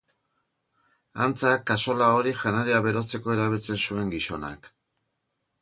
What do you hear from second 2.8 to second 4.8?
berotzeko erabiltzen zuen gizonak.